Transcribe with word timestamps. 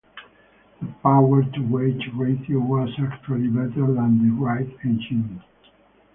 The 0.81 0.87
power-to-weight 1.03 2.01
ratio 2.15 2.57
was 2.57 2.89
actually 2.97 3.49
better 3.49 3.85
than 3.85 4.17
the 4.23 4.33
Wright 4.43 4.75
engine. 4.83 5.43